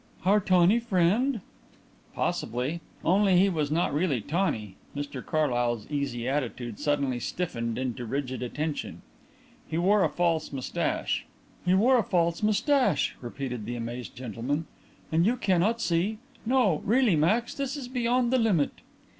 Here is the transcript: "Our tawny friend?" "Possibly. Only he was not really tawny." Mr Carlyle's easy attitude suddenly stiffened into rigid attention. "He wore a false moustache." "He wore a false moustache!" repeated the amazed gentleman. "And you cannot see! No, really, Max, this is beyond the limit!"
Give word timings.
"Our 0.25 0.39
tawny 0.39 0.79
friend?" 0.79 1.41
"Possibly. 2.15 2.81
Only 3.05 3.37
he 3.37 3.49
was 3.49 3.69
not 3.69 3.93
really 3.93 4.19
tawny." 4.19 4.75
Mr 4.95 5.23
Carlyle's 5.23 5.85
easy 5.91 6.27
attitude 6.27 6.79
suddenly 6.79 7.19
stiffened 7.19 7.77
into 7.77 8.03
rigid 8.07 8.41
attention. 8.41 9.03
"He 9.67 9.77
wore 9.77 10.03
a 10.03 10.09
false 10.09 10.51
moustache." 10.51 11.27
"He 11.63 11.75
wore 11.75 11.99
a 11.99 12.03
false 12.03 12.41
moustache!" 12.41 13.15
repeated 13.21 13.65
the 13.65 13.75
amazed 13.75 14.15
gentleman. 14.15 14.65
"And 15.11 15.23
you 15.23 15.37
cannot 15.37 15.79
see! 15.81 16.17
No, 16.47 16.81
really, 16.83 17.15
Max, 17.15 17.53
this 17.53 17.77
is 17.77 17.87
beyond 17.87 18.33
the 18.33 18.39
limit!" 18.39 18.71